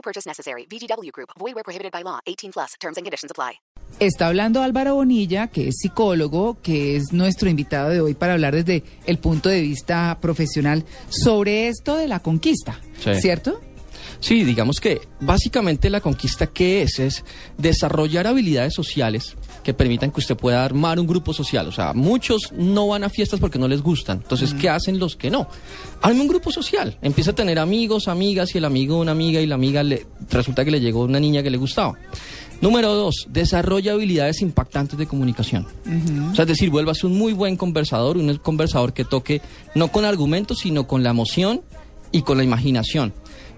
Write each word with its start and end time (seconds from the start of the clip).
No 0.00 0.02
purchase 0.02 0.26
necessary. 0.26 0.66
VGW 0.66 1.10
Group. 1.12 1.30
Void 1.38 1.54
where 1.54 1.62
prohibited 1.64 1.92
by 1.92 2.02
law. 2.02 2.20
18 2.26 2.52
plus. 2.52 2.74
Terms 2.80 2.96
and 2.96 3.04
conditions 3.04 3.30
apply. 3.30 3.60
Está 3.98 4.28
hablando 4.28 4.62
Álvaro 4.62 4.94
Bonilla, 4.94 5.48
que 5.48 5.68
es 5.68 5.78
psicólogo, 5.80 6.56
que 6.62 6.96
es 6.96 7.12
nuestro 7.12 7.50
invitado 7.50 7.90
de 7.90 8.00
hoy 8.00 8.14
para 8.14 8.34
hablar 8.34 8.54
desde 8.54 8.82
el 9.04 9.18
punto 9.18 9.48
de 9.48 9.60
vista 9.60 10.16
profesional 10.22 10.84
sobre 11.08 11.68
esto 11.68 11.96
de 11.96 12.06
la 12.08 12.20
conquista, 12.20 12.80
Sí. 13.02 13.14
¿cierto? 13.20 13.60
Sí, 14.20 14.44
digamos 14.44 14.80
que 14.80 15.00
básicamente 15.20 15.88
la 15.88 16.00
conquista 16.00 16.46
que 16.46 16.82
es 16.82 16.98
es 16.98 17.24
desarrollar 17.56 18.26
habilidades 18.26 18.74
sociales 18.74 19.36
que 19.64 19.74
permitan 19.74 20.10
que 20.10 20.20
usted 20.20 20.36
pueda 20.36 20.64
armar 20.64 21.00
un 21.00 21.06
grupo 21.06 21.32
social. 21.32 21.66
O 21.68 21.72
sea, 21.72 21.94
muchos 21.94 22.52
no 22.52 22.88
van 22.88 23.04
a 23.04 23.08
fiestas 23.08 23.40
porque 23.40 23.58
no 23.58 23.66
les 23.66 23.82
gustan. 23.82 24.18
Entonces, 24.18 24.54
¿qué 24.54 24.68
hacen 24.68 24.98
los 24.98 25.16
que 25.16 25.30
no? 25.30 25.48
Arme 26.02 26.20
un 26.20 26.28
grupo 26.28 26.52
social. 26.52 26.98
Empieza 27.02 27.30
a 27.30 27.34
tener 27.34 27.58
amigos, 27.58 28.08
amigas 28.08 28.54
y 28.54 28.58
el 28.58 28.64
amigo 28.66 29.00
una 29.00 29.12
amiga 29.12 29.40
y 29.40 29.46
la 29.46 29.54
amiga 29.54 29.82
le 29.82 30.06
resulta 30.30 30.64
que 30.64 30.70
le 30.70 30.80
llegó 30.80 31.04
una 31.04 31.20
niña 31.20 31.42
que 31.42 31.50
le 31.50 31.56
gustaba. 31.56 31.98
Número 32.60 32.94
dos, 32.94 33.26
desarrolla 33.30 33.92
habilidades 33.92 34.42
impactantes 34.42 34.98
de 34.98 35.06
comunicación. 35.06 35.66
O 36.30 36.34
sea, 36.34 36.42
es 36.42 36.48
decir, 36.48 36.68
vuelvas 36.68 37.04
un 37.04 37.16
muy 37.16 37.32
buen 37.32 37.56
conversador, 37.56 38.18
un 38.18 38.36
conversador 38.36 38.92
que 38.92 39.04
toque 39.04 39.40
no 39.74 39.88
con 39.88 40.04
argumentos, 40.04 40.58
sino 40.58 40.86
con 40.86 41.02
la 41.02 41.10
emoción 41.10 41.62
y 42.12 42.22
con 42.22 42.36
la 42.36 42.44
imaginación. 42.44 43.14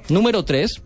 Número 0.08 0.44
tres, 0.44 0.82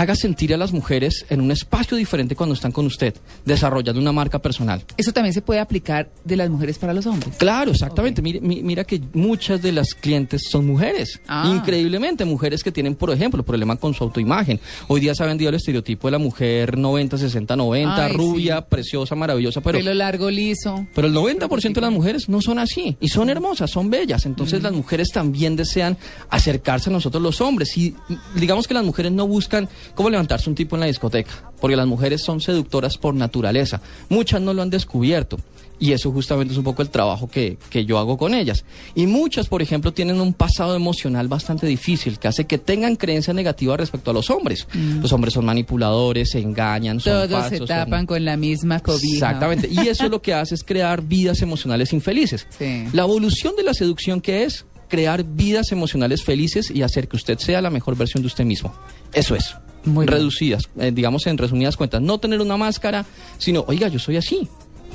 haga 0.00 0.14
sentir 0.14 0.54
a 0.54 0.56
las 0.56 0.72
mujeres 0.72 1.26
en 1.28 1.40
un 1.42 1.50
espacio 1.50 1.94
diferente 1.96 2.34
cuando 2.34 2.54
están 2.54 2.72
con 2.72 2.86
usted, 2.86 3.14
desarrollando 3.44 4.00
una 4.00 4.12
marca 4.12 4.38
personal. 4.38 4.82
Eso 4.96 5.12
también 5.12 5.34
se 5.34 5.42
puede 5.42 5.60
aplicar 5.60 6.08
de 6.24 6.36
las 6.36 6.48
mujeres 6.48 6.78
para 6.78 6.94
los 6.94 7.04
hombres. 7.06 7.36
Claro, 7.36 7.70
exactamente. 7.70 8.22
Mi- 8.22 8.40
Mira, 8.40 8.84
que 8.84 9.00
muchas 9.12 9.60
de 9.60 9.72
las 9.72 9.94
clientes 9.94 10.42
son 10.50 10.66
mujeres. 10.66 11.20
Ah. 11.28 11.52
Increíblemente, 11.54 12.24
mujeres 12.24 12.62
que 12.64 12.72
tienen, 12.72 12.94
por 12.94 13.10
ejemplo, 13.10 13.42
problema 13.42 13.76
con 13.76 13.92
su 13.92 14.02
autoimagen. 14.04 14.58
Hoy 14.88 15.00
día 15.00 15.14
se 15.14 15.22
ha 15.22 15.26
vendido 15.26 15.50
el 15.50 15.56
estereotipo 15.56 16.08
de 16.08 16.12
la 16.12 16.18
mujer 16.18 16.78
90, 16.78 17.18
60, 17.18 17.56
90, 17.56 18.06
Ay, 18.06 18.12
rubia, 18.14 18.58
sí. 18.60 18.64
preciosa, 18.70 19.14
maravillosa, 19.14 19.60
pero... 19.60 19.78
Pelo 19.78 19.92
largo, 19.92 20.30
liso. 20.30 20.86
Pero 20.94 21.08
el 21.08 21.14
90% 21.14 21.74
de 21.74 21.80
las 21.82 21.92
mujeres 21.92 22.28
no 22.28 22.40
son 22.40 22.58
así 22.58 22.96
y 23.00 23.08
son 23.08 23.28
hermosas, 23.28 23.70
son 23.70 23.90
bellas. 23.90 24.24
Entonces 24.24 24.62
las 24.62 24.72
mujeres 24.72 25.10
también 25.12 25.56
desean 25.56 25.98
acercarse 26.30 26.88
a 26.90 26.92
nosotros 26.92 27.22
los 27.22 27.40
hombres. 27.40 27.76
Y 27.76 27.94
digamos 28.34 28.66
que 28.66 28.74
las 28.74 28.84
mujeres 28.84 29.12
no 29.12 29.26
buscan 29.26 29.68
cómo 29.94 30.10
levantarse 30.10 30.48
un 30.48 30.54
tipo 30.56 30.76
en 30.76 30.80
la 30.80 30.86
discoteca, 30.86 31.50
porque 31.60 31.76
las 31.76 31.86
mujeres 31.86 32.22
son 32.22 32.40
seductoras 32.40 32.96
por 32.98 33.14
naturaleza. 33.14 33.80
Muchas 34.08 34.40
no 34.40 34.52
lo 34.54 34.62
han 34.62 34.70
descubierto. 34.70 35.36
Y 35.82 35.92
eso 35.92 36.12
justamente 36.12 36.52
es 36.52 36.58
un 36.58 36.64
poco 36.64 36.82
el 36.82 36.90
trabajo 36.90 37.26
que, 37.30 37.56
que 37.70 37.86
yo 37.86 37.98
hago 37.98 38.18
con 38.18 38.34
ellas. 38.34 38.66
Y 38.94 39.06
muchas, 39.06 39.46
por 39.48 39.62
ejemplo, 39.62 39.94
tienen 39.94 40.20
un 40.20 40.34
pasado 40.34 40.76
emocional 40.76 41.26
bastante 41.26 41.66
difícil 41.66 42.18
que 42.18 42.28
hace 42.28 42.44
que 42.44 42.58
tengan 42.58 42.96
creencias 42.96 43.34
negativas 43.34 43.80
respecto 43.80 44.10
a 44.10 44.14
los 44.14 44.28
hombres. 44.28 44.68
Los 45.00 45.10
hombres 45.14 45.32
son 45.32 45.46
manipuladores, 45.46 46.32
se 46.32 46.40
engañan, 46.40 47.00
son 47.00 47.14
Todos 47.14 47.30
falsos. 47.30 47.50
se 47.50 47.56
son- 47.58 47.66
tapan 47.68 48.04
con 48.04 48.22
la 48.26 48.36
misma 48.36 48.80
cobija. 48.80 49.14
Exactamente. 49.14 49.70
Y 49.72 49.88
eso 49.88 50.06
lo 50.10 50.20
que 50.20 50.34
hace 50.34 50.54
es 50.54 50.64
crear 50.64 51.00
vidas 51.00 51.40
emocionales 51.40 51.94
infelices. 51.94 52.46
Sí. 52.58 52.84
La 52.92 53.04
evolución 53.04 53.56
de 53.56 53.62
la 53.62 53.72
seducción 53.72 54.20
que 54.20 54.44
es 54.44 54.66
crear 54.88 55.24
vidas 55.24 55.72
emocionales 55.72 56.22
felices 56.22 56.70
y 56.70 56.82
hacer 56.82 57.08
que 57.08 57.16
usted 57.16 57.38
sea 57.38 57.62
la 57.62 57.70
mejor 57.70 57.96
versión 57.96 58.22
de 58.22 58.26
usted 58.26 58.44
mismo. 58.44 58.74
Eso 59.14 59.34
es. 59.34 59.54
Muy. 59.84 60.06
Reducidas, 60.06 60.68
eh, 60.78 60.90
digamos 60.92 61.26
en 61.26 61.38
resumidas 61.38 61.76
cuentas. 61.76 62.02
No 62.02 62.18
tener 62.18 62.40
una 62.40 62.56
máscara, 62.56 63.06
sino, 63.38 63.64
oiga, 63.66 63.88
yo 63.88 63.98
soy 63.98 64.16
así. 64.16 64.48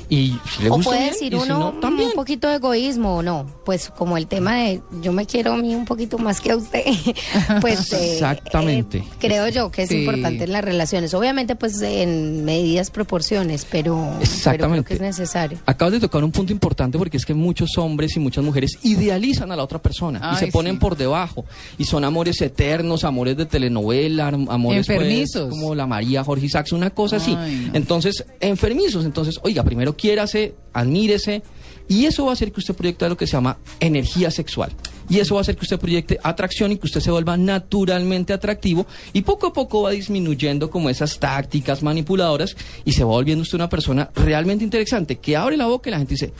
Y 0.08 0.36
si 0.56 0.62
le 0.62 0.70
O 0.70 0.74
gusta 0.76 0.90
puede 0.90 1.00
bien, 1.00 1.12
decir 1.12 1.34
y 1.34 1.36
si 1.38 1.42
uno 1.44 1.58
no, 1.58 1.72
también. 1.80 2.08
un 2.10 2.14
poquito 2.14 2.48
de 2.48 2.56
egoísmo 2.56 3.16
o 3.16 3.22
no. 3.22 3.46
Pues 3.64 3.90
como 3.96 4.16
el 4.16 4.26
tema 4.28 4.54
de 4.56 4.80
yo 5.02 5.12
me 5.12 5.26
quiero 5.26 5.52
a 5.54 5.56
mí 5.56 5.74
un 5.74 5.84
poquito 5.84 6.16
más 6.18 6.40
que 6.40 6.52
a 6.52 6.56
usted. 6.56 6.84
pues 7.60 7.92
eh, 7.92 8.14
Exactamente. 8.14 8.98
eh, 8.98 9.04
creo 9.18 9.48
yo 9.48 9.70
que 9.70 9.82
es 9.82 9.88
Sí. 9.88 9.98
importante 10.00 10.44
en 10.44 10.52
las 10.52 10.64
relaciones. 10.64 11.12
Obviamente 11.14 11.56
pues 11.56 11.80
en 11.82 12.44
medidas 12.44 12.90
proporciones, 12.90 13.66
pero, 13.70 13.96
pero 13.96 14.10
creo 14.12 14.22
Exactamente. 14.22 14.88
que 14.88 14.94
es 14.94 15.00
necesario. 15.00 15.58
Acabas 15.66 15.92
de 15.94 16.00
tocar 16.00 16.22
un 16.22 16.32
punto 16.32 16.52
importante 16.52 16.98
porque 16.98 17.16
es 17.16 17.26
que 17.26 17.34
muchos 17.34 17.76
hombres 17.78 18.14
y 18.16 18.20
muchas 18.20 18.44
mujeres 18.44 18.78
idealizan 18.82 19.50
a 19.52 19.56
la 19.56 19.64
otra 19.64 19.80
persona 19.80 20.18
y 20.20 20.22
Ay, 20.22 20.36
se 20.38 20.46
ponen 20.48 20.74
sí. 20.74 20.78
por 20.80 20.96
debajo 20.96 21.44
y 21.78 21.84
son 21.84 22.04
amores 22.04 22.40
eternos, 22.40 23.04
amores 23.04 23.36
de 23.36 23.46
telenovela, 23.46 24.28
am- 24.28 24.48
amores 24.50 24.86
pues, 24.86 24.96
Enfermizos. 24.98 25.50
como 25.50 25.74
la 25.74 25.86
María 25.86 26.22
Jorge 26.24 26.46
Isaacs, 26.46 26.72
una 26.72 26.90
cosa 26.90 27.16
así. 27.16 27.34
Ay, 27.38 27.68
no. 27.70 27.76
Entonces, 27.76 28.24
enfermizos, 28.40 29.04
entonces, 29.04 29.38
oiga, 29.42 29.62
primero 29.64 29.85
quiérase, 29.94 30.54
admírese 30.72 31.42
y 31.88 32.06
eso 32.06 32.24
va 32.24 32.30
a 32.30 32.32
hacer 32.32 32.50
que 32.50 32.60
usted 32.60 32.74
proyecte 32.74 33.08
lo 33.08 33.16
que 33.16 33.26
se 33.26 33.32
llama 33.32 33.58
energía 33.78 34.30
sexual. 34.30 34.72
Y 35.08 35.20
eso 35.20 35.34
va 35.34 35.40
a 35.40 35.42
hacer 35.42 35.56
que 35.56 35.62
usted 35.62 35.78
proyecte 35.78 36.18
atracción 36.22 36.72
y 36.72 36.78
que 36.78 36.86
usted 36.86 37.00
se 37.00 37.12
vuelva 37.12 37.36
naturalmente 37.36 38.32
atractivo 38.32 38.86
y 39.12 39.22
poco 39.22 39.46
a 39.46 39.52
poco 39.52 39.82
va 39.82 39.90
disminuyendo 39.90 40.68
como 40.68 40.90
esas 40.90 41.20
tácticas 41.20 41.82
manipuladoras 41.82 42.56
y 42.84 42.92
se 42.92 43.04
va 43.04 43.10
volviendo 43.10 43.42
usted 43.42 43.54
una 43.54 43.68
persona 43.68 44.10
realmente 44.16 44.64
interesante 44.64 45.18
que 45.18 45.36
abre 45.36 45.56
la 45.56 45.66
boca 45.66 45.88
y 45.88 45.92
la 45.92 45.98
gente 45.98 46.14
dice, 46.14 46.32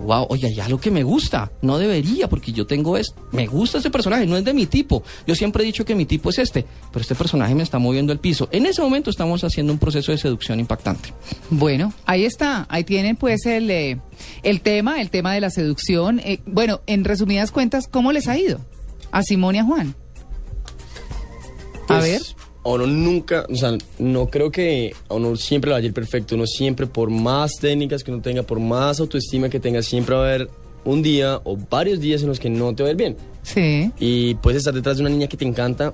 wow, 0.00 0.26
oye, 0.30 0.52
ya 0.54 0.68
lo 0.68 0.80
que 0.80 0.90
me 0.90 1.02
gusta, 1.02 1.52
no 1.62 1.78
debería 1.78 2.28
porque 2.28 2.52
yo 2.52 2.66
tengo 2.66 2.96
es, 2.96 3.14
me 3.32 3.46
gusta 3.46 3.78
este 3.78 3.90
personaje, 3.90 4.26
no 4.26 4.36
es 4.36 4.44
de 4.44 4.54
mi 4.54 4.66
tipo. 4.66 5.02
Yo 5.26 5.34
siempre 5.34 5.62
he 5.62 5.66
dicho 5.66 5.84
que 5.84 5.94
mi 5.94 6.06
tipo 6.06 6.30
es 6.30 6.38
este, 6.38 6.64
pero 6.92 7.02
este 7.02 7.14
personaje 7.14 7.54
me 7.54 7.62
está 7.62 7.78
moviendo 7.78 8.12
el 8.12 8.18
piso. 8.18 8.48
En 8.52 8.66
ese 8.66 8.80
momento 8.82 9.10
estamos 9.10 9.44
haciendo 9.44 9.72
un 9.72 9.78
proceso 9.78 10.12
de 10.12 10.18
seducción 10.18 10.58
impactante. 10.60 11.12
Bueno, 11.50 11.92
ahí 12.06 12.24
está, 12.24 12.66
ahí 12.70 12.84
tienen 12.84 13.16
pues 13.16 13.44
el, 13.46 13.70
eh, 13.70 14.00
el 14.42 14.60
tema, 14.62 15.00
el 15.00 15.10
tema 15.10 15.34
de 15.34 15.40
la 15.40 15.50
seducción. 15.50 16.18
Eh, 16.20 16.40
bueno, 16.46 16.80
en 16.86 17.04
resumidas 17.04 17.50
cuentas, 17.50 17.86
¿cómo 17.88 18.12
les 18.12 18.26
ha 18.28 18.38
ido? 18.38 18.60
A 19.12 19.22
Simón 19.22 19.54
y 19.56 19.58
a 19.58 19.64
Juan. 19.64 19.94
a 21.84 21.98
Pues, 21.98 22.02
ver. 22.02 22.22
A 22.70 22.74
uno 22.74 22.86
nunca, 22.86 23.46
o 23.50 23.56
sea, 23.56 23.76
no 23.98 24.28
creo 24.28 24.52
que 24.52 24.94
a 25.08 25.14
uno 25.14 25.34
siempre 25.34 25.70
le 25.70 25.74
vaya 25.74 25.86
a 25.86 25.88
ir 25.88 25.92
perfecto. 25.92 26.36
Uno 26.36 26.46
siempre, 26.46 26.86
por 26.86 27.10
más 27.10 27.56
técnicas 27.60 28.04
que 28.04 28.12
uno 28.12 28.22
tenga, 28.22 28.44
por 28.44 28.60
más 28.60 29.00
autoestima 29.00 29.48
que 29.48 29.58
tenga, 29.58 29.82
siempre 29.82 30.14
va 30.14 30.22
a 30.22 30.28
haber 30.28 30.50
un 30.84 31.02
día 31.02 31.40
o 31.42 31.56
varios 31.56 31.98
días 31.98 32.22
en 32.22 32.28
los 32.28 32.38
que 32.38 32.48
no 32.48 32.72
te 32.72 32.84
va 32.84 32.90
a 32.90 32.92
ir 32.92 32.96
bien. 32.96 33.16
Sí. 33.42 33.90
Y 33.98 34.34
puedes 34.36 34.58
estar 34.58 34.72
detrás 34.72 34.98
de 34.98 35.02
una 35.02 35.10
niña 35.10 35.26
que 35.26 35.36
te 35.36 35.44
encanta 35.44 35.92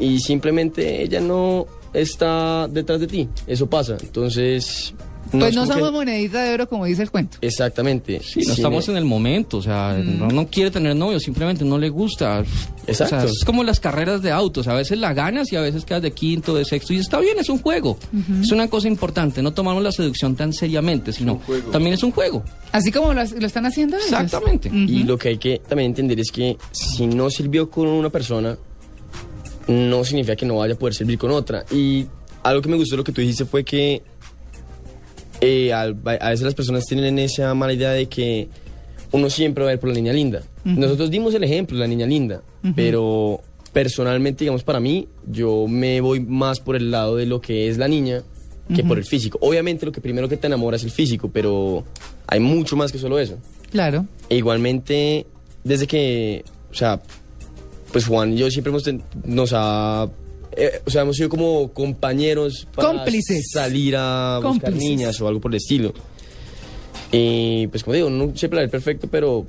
y 0.00 0.18
simplemente 0.18 1.00
ella 1.00 1.20
no 1.20 1.66
está 1.92 2.66
detrás 2.68 2.98
de 2.98 3.06
ti. 3.06 3.28
Eso 3.46 3.68
pasa. 3.68 3.96
Entonces. 4.00 4.94
Pues 5.30 5.50
es 5.50 5.54
no 5.56 5.62
como 5.62 5.74
que- 5.74 5.78
somos 5.80 5.92
monedita 5.92 6.42
de 6.42 6.54
oro 6.54 6.68
como 6.68 6.84
dice 6.84 7.02
el 7.02 7.10
cuento. 7.10 7.38
Exactamente. 7.40 8.20
Sí, 8.20 8.40
no 8.46 8.52
estamos 8.52 8.88
en 8.88 8.96
el 8.96 9.04
momento, 9.04 9.58
o 9.58 9.62
sea, 9.62 9.96
no, 10.02 10.28
no 10.28 10.46
quiere 10.48 10.70
tener 10.70 10.94
novio, 10.96 11.18
simplemente 11.20 11.64
no 11.64 11.78
le 11.78 11.88
gusta. 11.88 12.44
Exacto. 12.86 13.16
O 13.16 13.20
sea, 13.20 13.28
es 13.30 13.44
como 13.44 13.64
las 13.64 13.80
carreras 13.80 14.22
de 14.22 14.30
autos, 14.30 14.68
a 14.68 14.74
veces 14.74 14.98
la 14.98 15.12
ganas 15.12 15.50
y 15.52 15.56
a 15.56 15.60
veces 15.60 15.84
quedas 15.84 16.02
de 16.02 16.12
quinto, 16.12 16.54
de 16.54 16.64
sexto, 16.64 16.92
y 16.92 16.98
está 16.98 17.18
bien, 17.18 17.36
es 17.38 17.48
un 17.48 17.58
juego. 17.58 17.98
Es 18.40 18.52
una 18.52 18.68
cosa 18.68 18.86
importante, 18.88 19.42
no 19.42 19.52
tomamos 19.52 19.82
la 19.82 19.90
seducción 19.92 20.36
tan 20.36 20.52
seriamente, 20.52 21.12
sino 21.12 21.40
también 21.72 21.94
es 21.94 22.02
un 22.02 22.12
juego. 22.12 22.44
Así 22.72 22.92
como 22.92 23.12
lo, 23.12 23.22
lo 23.24 23.46
están 23.46 23.66
haciendo 23.66 23.96
ellos. 23.96 24.10
Exactamente. 24.12 24.70
Y 24.72 25.02
lo 25.04 25.18
que 25.18 25.30
hay 25.30 25.38
que 25.38 25.60
también 25.68 25.90
entender 25.90 26.20
es 26.20 26.30
que 26.30 26.56
si 26.70 27.06
no 27.06 27.28
sirvió 27.30 27.68
con 27.70 27.88
una 27.88 28.10
persona, 28.10 28.56
no 29.68 30.04
significa 30.04 30.36
que 30.36 30.46
no 30.46 30.56
vaya 30.58 30.74
a 30.74 30.78
poder 30.78 30.94
servir 30.94 31.18
con 31.18 31.30
otra. 31.32 31.64
Y 31.72 32.06
algo 32.42 32.62
que 32.62 32.68
me 32.68 32.76
gustó 32.76 32.92
de 32.94 32.98
lo 32.98 33.04
que 33.04 33.12
tú 33.12 33.20
dijiste 33.20 33.44
fue 33.44 33.64
que 33.64 34.02
eh, 35.46 35.72
a 35.72 35.84
veces 35.92 36.42
las 36.42 36.54
personas 36.54 36.84
tienen 36.86 37.18
esa 37.18 37.54
mala 37.54 37.72
idea 37.72 37.90
de 37.90 38.06
que 38.06 38.48
uno 39.12 39.30
siempre 39.30 39.64
va 39.64 39.70
a 39.70 39.74
ir 39.74 39.78
por 39.78 39.88
la 39.90 39.94
niña 39.94 40.12
linda. 40.12 40.42
Nosotros 40.64 41.10
dimos 41.10 41.32
el 41.34 41.44
ejemplo, 41.44 41.78
la 41.78 41.86
niña 41.86 42.06
linda, 42.06 42.42
pero 42.74 43.40
personalmente, 43.72 44.44
digamos, 44.44 44.62
para 44.64 44.80
mí, 44.80 45.06
yo 45.30 45.66
me 45.68 46.00
voy 46.00 46.20
más 46.20 46.60
por 46.60 46.76
el 46.76 46.90
lado 46.90 47.16
de 47.16 47.26
lo 47.26 47.40
que 47.40 47.68
es 47.68 47.78
la 47.78 47.86
niña 47.88 48.22
que 48.74 48.82
por 48.82 48.98
el 48.98 49.04
físico. 49.04 49.38
Obviamente 49.42 49.86
lo 49.86 49.92
que 49.92 50.00
primero 50.00 50.28
que 50.28 50.36
te 50.36 50.48
enamora 50.48 50.76
es 50.76 50.82
el 50.82 50.90
físico, 50.90 51.30
pero 51.32 51.84
hay 52.26 52.40
mucho 52.40 52.74
más 52.76 52.90
que 52.90 52.98
solo 52.98 53.18
eso. 53.18 53.36
Claro. 53.70 54.06
E 54.28 54.36
igualmente, 54.36 55.26
desde 55.62 55.86
que, 55.86 56.44
o 56.72 56.74
sea, 56.74 57.00
pues 57.92 58.06
Juan 58.06 58.32
y 58.32 58.38
yo 58.38 58.50
siempre 58.50 58.70
hemos 58.70 58.82
ten- 58.82 59.02
nos 59.24 59.52
ha, 59.54 60.08
eh, 60.56 60.80
o 60.86 60.90
sea, 60.90 61.02
hemos 61.02 61.16
sido 61.16 61.28
como 61.28 61.72
compañeros 61.72 62.66
para 62.74 62.88
Cómplices. 62.88 63.50
salir 63.52 63.94
a 63.96 64.40
buscar 64.42 64.70
Cómplices. 64.72 64.82
niñas 64.90 65.20
o 65.20 65.28
algo 65.28 65.40
por 65.40 65.50
el 65.52 65.56
estilo. 65.56 65.92
Y 67.12 67.66
pues 67.68 67.84
como 67.84 67.94
digo, 67.94 68.10
no 68.10 68.32
siempre 68.36 68.56
la 68.58 68.66
ve 68.66 68.68
perfecto, 68.70 69.08
pero 69.10 69.46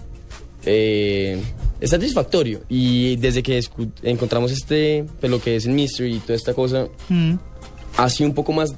eh, 0.65 1.41
es 1.79 1.89
satisfactorio. 1.89 2.61
Y 2.69 3.15
desde 3.17 3.41
que 3.41 3.61
encontramos 4.03 4.51
este, 4.51 5.05
pues 5.19 5.31
lo 5.31 5.41
que 5.41 5.55
es 5.55 5.65
el 5.65 5.73
mystery 5.73 6.15
y 6.15 6.19
toda 6.19 6.35
esta 6.35 6.53
cosa, 6.53 6.87
Mm. 7.09 7.35
ha 7.97 8.09
sido 8.09 8.29
un 8.29 8.35
poco 8.35 8.51
más 8.53 8.73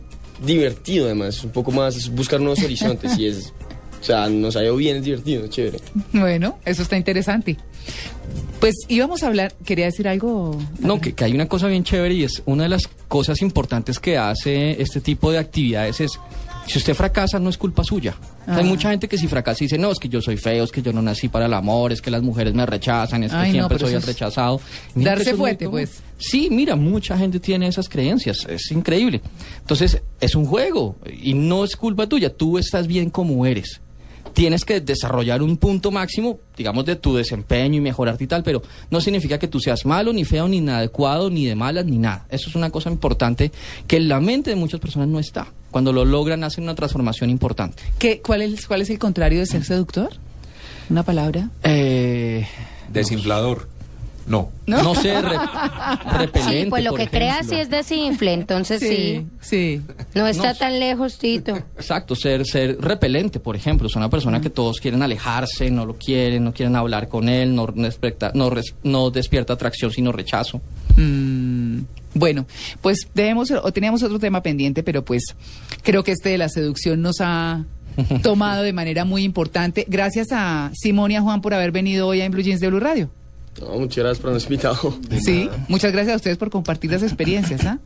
divertido 0.45 1.05
además, 1.07 1.43
un 1.43 1.51
poco 1.51 1.71
más 1.71 1.97
es 1.97 2.09
buscar 2.09 2.39
nuevos 2.39 2.63
horizontes 2.63 3.17
y 3.17 3.27
es, 3.27 3.53
o 3.99 4.03
sea, 4.03 4.29
nos 4.29 4.55
ha 4.55 4.63
ido 4.63 4.75
bien, 4.75 4.97
es 4.97 5.03
divertido, 5.03 5.43
es 5.45 5.49
chévere. 5.49 5.79
Bueno, 6.13 6.57
eso 6.65 6.81
está 6.83 6.97
interesante. 6.97 7.57
Pues 8.59 8.75
íbamos 8.89 9.23
a 9.23 9.27
hablar, 9.27 9.53
quería 9.65 9.85
decir 9.85 10.07
algo. 10.07 10.57
No, 10.79 10.99
que, 10.99 11.13
que 11.13 11.23
hay 11.23 11.33
una 11.33 11.47
cosa 11.47 11.67
bien 11.67 11.83
chévere 11.83 12.13
y 12.13 12.23
es 12.23 12.41
una 12.45 12.63
de 12.63 12.69
las 12.69 12.87
cosas 13.07 13.41
importantes 13.41 13.99
que 13.99 14.17
hace 14.17 14.81
este 14.81 14.99
tipo 14.99 15.31
de 15.31 15.37
actividades 15.37 16.01
es, 16.01 16.11
si 16.67 16.77
usted 16.77 16.93
fracasa 16.93 17.39
no 17.39 17.49
es 17.49 17.57
culpa 17.57 17.83
suya. 17.85 18.15
Hay 18.47 18.59
Ah. 18.61 18.63
mucha 18.63 18.89
gente 18.89 19.07
que 19.07 19.17
si 19.17 19.27
fracasa 19.27 19.59
dice, 19.63 19.77
no, 19.77 19.91
es 19.91 19.97
que 19.97 20.09
yo 20.09 20.21
soy 20.21 20.35
feo, 20.35 20.65
es 20.65 20.71
que 20.71 20.81
yo 20.81 20.91
no 20.91 21.01
nací 21.01 21.29
para 21.29 21.45
el 21.45 21.53
amor, 21.53 21.93
es 21.93 22.01
que 22.01 22.11
las 22.11 22.21
mujeres 22.21 22.53
me 22.53 22.65
rechazan, 22.65 23.23
es 23.23 23.31
que 23.31 23.37
Ay, 23.37 23.51
siempre 23.51 23.79
soy 23.79 23.93
el 23.93 24.01
rechazado. 24.01 24.59
Mira 24.93 25.11
darse 25.15 25.35
fuerte, 25.35 25.69
pues. 25.69 26.01
Sí, 26.17 26.49
mira, 26.51 26.75
mucha 26.75 27.17
gente 27.17 27.39
tiene 27.39 27.67
esas 27.67 27.87
creencias, 27.87 28.45
es 28.49 28.71
increíble. 28.71 29.21
Entonces, 29.61 30.01
es 30.19 30.35
un 30.35 30.45
juego 30.45 30.97
y 31.21 31.33
no 31.33 31.63
es 31.63 31.77
culpa 31.77 32.07
tuya, 32.07 32.35
tú 32.35 32.57
estás 32.57 32.87
bien 32.87 33.09
como 33.09 33.45
eres. 33.45 33.79
Tienes 34.33 34.65
que 34.65 34.81
desarrollar 34.81 35.41
un 35.41 35.57
punto 35.57 35.91
máximo, 35.91 36.39
digamos, 36.55 36.85
de 36.85 36.95
tu 36.95 37.15
desempeño 37.15 37.77
y 37.77 37.81
mejorarte 37.81 38.23
y 38.23 38.27
tal, 38.27 38.43
pero 38.43 38.61
no 38.89 39.01
significa 39.01 39.39
que 39.39 39.47
tú 39.47 39.59
seas 39.59 39.85
malo, 39.85 40.13
ni 40.13 40.25
feo, 40.25 40.47
ni 40.47 40.57
inadecuado, 40.57 41.29
ni 41.29 41.45
de 41.45 41.55
malas, 41.55 41.85
ni 41.85 41.97
nada. 41.97 42.25
Eso 42.29 42.49
es 42.49 42.55
una 42.55 42.69
cosa 42.69 42.89
importante 42.89 43.51
que 43.87 43.97
en 43.97 44.09
la 44.09 44.19
mente 44.19 44.49
de 44.49 44.55
muchas 44.55 44.79
personas 44.79 45.07
no 45.07 45.19
está. 45.19 45.47
Cuando 45.71 45.93
lo 45.93 46.05
logran, 46.05 46.43
hacen 46.43 46.63
una 46.63 46.75
transformación 46.75 47.29
importante. 47.29 47.83
¿Qué, 47.97 48.21
cuál, 48.21 48.41
es, 48.41 48.65
¿Cuál 48.67 48.81
es 48.81 48.89
el 48.89 48.99
contrario 48.99 49.39
de 49.39 49.45
ser 49.45 49.63
seductor? 49.63 50.09
¿Una 50.89 51.03
palabra? 51.03 51.49
Eh, 51.63 52.47
Desinflador. 52.91 53.69
No. 54.29 54.51
no, 54.67 54.93
sé, 54.95 55.19
re- 55.21 55.37
repelente. 56.17 56.63
Sí, 56.63 56.69
pues 56.69 56.83
lo 56.83 56.91
por 56.91 56.99
que 56.99 57.07
crea 57.09 57.39
ejemplo. 57.39 57.55
sí 57.55 57.61
es 57.61 57.69
desinfle, 57.69 58.33
entonces 58.33 58.79
sí. 58.79 59.25
sí. 59.41 59.81
No 60.13 60.27
está 60.27 60.53
No. 60.53 60.57
tan 60.59 60.79
lejos, 60.79 61.17
Tito. 61.17 61.57
Exacto, 61.75 62.15
ser, 62.15 62.45
ser 62.45 62.79
repelente, 62.79 63.39
por 63.39 63.55
ejemplo. 63.55 63.87
Es 63.87 63.95
una 63.95 64.09
persona 64.09 64.39
que 64.39 64.49
todos 64.51 64.79
quieren 64.79 65.01
alejarse, 65.01 65.71
no 65.71 65.85
lo 65.85 65.95
quieren, 65.95 66.43
no 66.43 66.53
quieren 66.53 66.75
hablar 66.75 67.09
con 67.09 67.27
él, 67.27 67.55
no 67.55 67.65
despierta, 67.67 68.31
no, 68.35 68.49
res- 68.51 68.75
no 68.83 69.09
despierta 69.09 69.53
atracción, 69.53 69.91
sino 69.91 70.11
rechazo. 70.11 70.61
Mm, 70.95 71.79
bueno, 72.13 72.45
pues 72.81 73.07
debemos, 73.15 73.51
o 73.51 73.71
teníamos 73.73 74.03
otro 74.03 74.19
tema 74.19 74.41
pendiente, 74.43 74.83
pero 74.83 75.03
pues 75.03 75.23
creo 75.83 76.03
que 76.03 76.11
este 76.11 76.29
de 76.29 76.37
la 76.37 76.49
seducción 76.49 77.01
nos 77.01 77.17
ha 77.21 77.65
tomado 78.23 78.61
de 78.63 78.73
manera 78.73 79.05
muy 79.05 79.23
importante. 79.23 79.85
Gracias 79.87 80.27
a 80.31 80.71
Simón 80.75 81.11
y 81.11 81.15
a 81.15 81.21
Juan 81.21 81.41
por 81.41 81.53
haber 81.55 81.71
venido 81.71 82.07
hoy 82.07 82.21
a 82.21 82.25
En 82.25 82.31
Blue 82.31 82.41
Jeans 82.43 82.59
de 82.61 82.67
Blue 82.67 82.79
Radio. 82.79 83.09
No, 83.59 83.79
muchas 83.79 83.97
gracias 83.97 84.19
por 84.19 84.29
habernos 84.29 84.43
invitado. 84.45 84.99
Sí, 85.21 85.49
muchas 85.67 85.91
gracias 85.91 86.13
a 86.13 86.17
ustedes 86.17 86.37
por 86.37 86.49
compartir 86.49 86.91
las 86.91 87.03
experiencias. 87.03 87.65
¿ah? 87.65 87.79